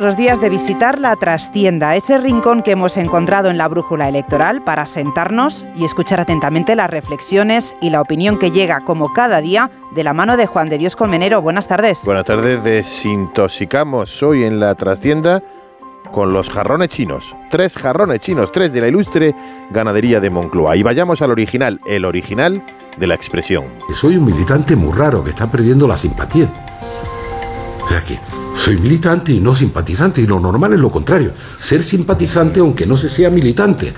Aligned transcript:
los 0.00 0.16
días 0.16 0.40
de 0.40 0.48
visitar 0.48 0.98
la 0.98 1.14
trastienda, 1.16 1.94
ese 1.94 2.16
rincón 2.16 2.62
que 2.62 2.70
hemos 2.70 2.96
encontrado 2.96 3.50
en 3.50 3.58
la 3.58 3.68
brújula 3.68 4.08
electoral 4.08 4.64
para 4.64 4.86
sentarnos 4.86 5.66
y 5.76 5.84
escuchar 5.84 6.20
atentamente 6.20 6.74
las 6.74 6.88
reflexiones 6.88 7.74
y 7.82 7.90
la 7.90 8.00
opinión 8.00 8.38
que 8.38 8.50
llega 8.50 8.80
como 8.80 9.12
cada 9.12 9.42
día 9.42 9.70
de 9.94 10.02
la 10.02 10.14
mano 10.14 10.38
de 10.38 10.46
Juan 10.46 10.70
de 10.70 10.78
Dios 10.78 10.96
Colmenero. 10.96 11.42
Buenas 11.42 11.68
tardes. 11.68 12.00
Buenas 12.06 12.24
tardes, 12.24 12.64
desintoxicamos 12.64 14.22
hoy 14.22 14.44
en 14.44 14.58
la 14.58 14.74
trastienda 14.74 15.42
con 16.10 16.32
los 16.32 16.48
jarrones 16.48 16.88
chinos. 16.88 17.36
Tres 17.50 17.76
jarrones 17.76 18.20
chinos, 18.20 18.50
tres 18.52 18.72
de 18.72 18.80
la 18.80 18.88
ilustre 18.88 19.34
ganadería 19.70 20.18
de 20.18 20.30
Moncloa. 20.30 20.76
Y 20.76 20.82
vayamos 20.82 21.20
al 21.20 21.30
original, 21.30 21.78
el 21.86 22.06
original 22.06 22.64
de 22.96 23.06
la 23.06 23.16
expresión. 23.16 23.64
Soy 23.92 24.16
un 24.16 24.24
militante 24.24 24.76
muy 24.76 24.96
raro 24.96 25.22
que 25.22 25.28
está 25.28 25.46
perdiendo 25.46 25.86
la 25.86 25.98
simpatía. 25.98 26.48
Sea 27.90 28.04
que 28.04 28.20
soy 28.56 28.76
militante 28.76 29.32
y 29.32 29.40
no 29.40 29.52
simpatizante, 29.52 30.20
y 30.20 30.26
lo 30.28 30.38
normal 30.38 30.74
es 30.74 30.78
lo 30.78 30.92
contrario, 30.92 31.32
ser 31.58 31.82
simpatizante 31.82 32.60
aunque 32.60 32.86
no 32.86 32.96
se 32.96 33.08
sea 33.08 33.30
militante. 33.30 33.92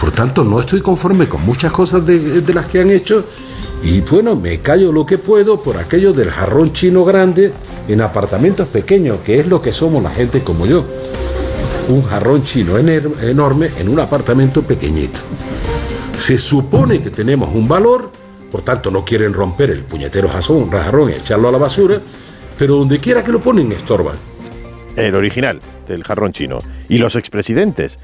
Por 0.00 0.12
tanto, 0.12 0.44
no 0.44 0.60
estoy 0.60 0.80
conforme 0.80 1.28
con 1.28 1.44
muchas 1.44 1.72
cosas 1.72 2.06
de, 2.06 2.40
de 2.40 2.54
las 2.54 2.66
que 2.66 2.80
han 2.80 2.90
hecho 2.90 3.24
y 3.82 4.00
bueno, 4.00 4.36
me 4.36 4.60
callo 4.60 4.92
lo 4.92 5.04
que 5.04 5.18
puedo 5.18 5.60
por 5.60 5.76
aquello 5.76 6.12
del 6.12 6.30
jarrón 6.30 6.72
chino 6.72 7.04
grande 7.04 7.52
en 7.88 8.00
apartamentos 8.00 8.68
pequeños, 8.68 9.18
que 9.24 9.40
es 9.40 9.48
lo 9.48 9.60
que 9.60 9.72
somos 9.72 10.02
la 10.04 10.10
gente 10.10 10.40
como 10.42 10.64
yo. 10.64 10.84
Un 11.88 12.02
jarrón 12.02 12.44
chino 12.44 12.78
enorme 12.78 13.70
en 13.76 13.88
un 13.88 13.98
apartamento 13.98 14.62
pequeñito. 14.62 15.18
Se 16.16 16.38
supone 16.38 17.02
que 17.02 17.10
tenemos 17.10 17.52
un 17.52 17.66
valor, 17.66 18.10
por 18.52 18.62
tanto 18.62 18.90
no 18.92 19.04
quieren 19.04 19.34
romper 19.34 19.70
el 19.70 19.82
puñetero 19.82 20.28
jarrón 20.30 21.10
y 21.10 21.14
echarlo 21.14 21.48
a 21.48 21.52
la 21.52 21.58
basura, 21.58 22.00
pero 22.58 22.76
donde 22.76 23.00
quiera 23.00 23.22
que 23.22 23.32
lo 23.32 23.40
ponen 23.40 23.72
estorban. 23.72 24.16
El 24.96 25.14
original 25.14 25.60
del 25.86 26.04
jarrón 26.04 26.32
chino. 26.32 26.58
Y 26.88 26.98
los 26.98 27.16
expresidentes. 27.16 27.98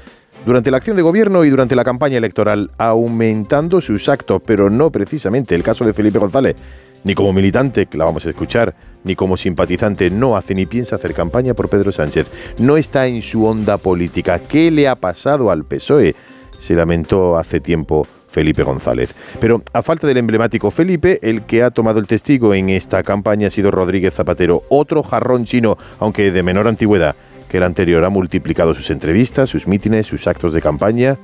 Durante 0.45 0.71
la 0.71 0.77
acción 0.77 0.95
de 0.95 1.01
gobierno 1.01 1.45
y 1.45 1.49
durante 1.49 1.75
la 1.75 1.83
campaña 1.83 2.17
electoral, 2.17 2.71
aumentando 2.77 3.79
sus 3.81 4.09
actos, 4.09 4.41
pero 4.45 4.69
no 4.69 4.91
precisamente 4.91 5.55
el 5.55 5.63
caso 5.63 5.85
de 5.85 5.93
Felipe 5.93 6.19
González, 6.19 6.55
ni 7.03 7.15
como 7.15 7.33
militante, 7.33 7.85
que 7.85 7.97
la 7.97 8.05
vamos 8.05 8.25
a 8.25 8.29
escuchar, 8.29 8.75
ni 9.03 9.15
como 9.15 9.37
simpatizante, 9.37 10.09
no 10.09 10.35
hace 10.35 10.55
ni 10.55 10.65
piensa 10.65 10.97
hacer 10.97 11.13
campaña 11.13 11.53
por 11.53 11.69
Pedro 11.69 11.91
Sánchez. 11.91 12.27
No 12.59 12.77
está 12.77 13.07
en 13.07 13.21
su 13.21 13.45
onda 13.45 13.77
política. 13.77 14.39
¿Qué 14.39 14.71
le 14.71 14.87
ha 14.87 14.95
pasado 14.95 15.49
al 15.49 15.65
PSOE? 15.65 16.15
Se 16.63 16.75
lamentó 16.75 17.37
hace 17.37 17.59
tiempo 17.59 18.07
Felipe 18.29 18.63
González. 18.63 19.13
Pero 19.41 19.61
a 19.73 19.83
falta 19.83 20.07
del 20.07 20.15
emblemático 20.15 20.71
Felipe, 20.71 21.19
el 21.21 21.45
que 21.45 21.61
ha 21.61 21.71
tomado 21.71 21.99
el 21.99 22.07
testigo 22.07 22.53
en 22.53 22.69
esta 22.69 23.03
campaña 23.03 23.47
ha 23.47 23.51
sido 23.51 23.69
Rodríguez 23.69 24.13
Zapatero, 24.13 24.63
otro 24.69 25.03
jarrón 25.03 25.43
chino, 25.43 25.77
aunque 25.99 26.31
de 26.31 26.41
menor 26.41 26.69
antigüedad 26.69 27.17
que 27.49 27.57
el 27.57 27.63
anterior. 27.63 28.05
Ha 28.05 28.09
multiplicado 28.09 28.73
sus 28.73 28.91
entrevistas, 28.91 29.49
sus 29.49 29.67
mítines, 29.67 30.07
sus 30.07 30.25
actos 30.25 30.53
de 30.53 30.61
campaña, 30.61 31.19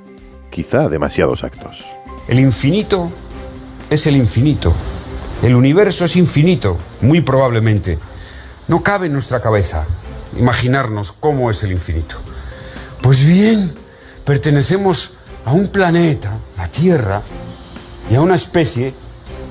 quizá 0.52 0.90
demasiados 0.90 1.46
actos. 1.46 1.86
El 2.28 2.40
infinito 2.40 3.10
es 3.90 4.08
el 4.08 4.18
infinito. 4.18 4.74
El 5.42 5.56
universo 5.56 6.04
es 6.04 6.18
infinito, 6.18 6.78
muy 7.00 7.22
probablemente. 7.22 7.98
No 8.68 8.84
cabe 8.84 9.08
en 9.08 9.14
nuestra 9.14 9.40
cabeza 9.40 9.88
imaginarnos 10.38 11.14
cómo 11.14 11.50
es 11.50 11.64
el 11.64 11.72
infinito. 11.72 12.18
Pues 13.02 13.26
bien, 13.26 13.72
pertenecemos 14.26 15.19
a 15.46 15.54
un 15.54 15.68
planeta, 15.70 16.38
la 16.58 16.68
Tierra, 16.68 17.22
y 18.10 18.16
a 18.16 18.22
una 18.22 18.36
especie 18.36 18.94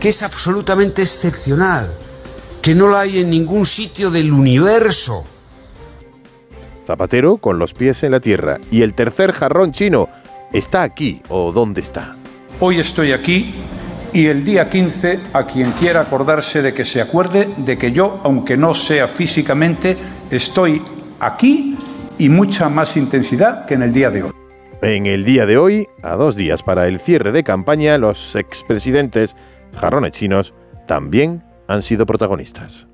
que 0.00 0.08
es 0.08 0.22
absolutamente 0.22 1.02
excepcional, 1.02 1.88
que 2.62 2.74
no 2.74 2.88
la 2.88 3.00
hay 3.00 3.18
en 3.18 3.30
ningún 3.30 3.66
sitio 3.66 4.10
del 4.10 4.32
universo. 4.32 5.24
Zapatero 6.86 7.36
con 7.36 7.58
los 7.58 7.74
pies 7.74 8.02
en 8.02 8.12
la 8.12 8.20
tierra. 8.20 8.58
Y 8.70 8.82
el 8.82 8.94
tercer 8.94 9.32
jarrón 9.32 9.72
chino 9.72 10.08
está 10.52 10.82
aquí 10.82 11.22
o 11.28 11.52
dónde 11.52 11.80
está. 11.82 12.16
Hoy 12.60 12.80
estoy 12.80 13.12
aquí 13.12 13.54
y 14.12 14.26
el 14.26 14.44
día 14.44 14.70
15 14.70 15.20
a 15.32 15.44
quien 15.44 15.72
quiera 15.72 16.00
acordarse 16.00 16.62
de 16.62 16.72
que 16.72 16.84
se 16.84 17.00
acuerde 17.00 17.48
de 17.58 17.76
que 17.76 17.92
yo, 17.92 18.20
aunque 18.24 18.56
no 18.56 18.74
sea 18.74 19.06
físicamente, 19.06 19.96
estoy 20.30 20.82
aquí 21.20 21.76
y 22.18 22.28
mucha 22.28 22.68
más 22.68 22.96
intensidad 22.96 23.66
que 23.66 23.74
en 23.74 23.82
el 23.82 23.92
día 23.92 24.10
de 24.10 24.22
hoy. 24.24 24.37
En 24.80 25.06
el 25.06 25.24
día 25.24 25.44
de 25.44 25.58
hoy, 25.58 25.88
a 26.02 26.14
dos 26.14 26.36
días 26.36 26.62
para 26.62 26.86
el 26.86 27.00
cierre 27.00 27.32
de 27.32 27.42
campaña, 27.42 27.98
los 27.98 28.36
expresidentes 28.36 29.34
jarrones 29.74 30.12
chinos 30.12 30.54
también 30.86 31.42
han 31.66 31.82
sido 31.82 32.06
protagonistas. 32.06 32.86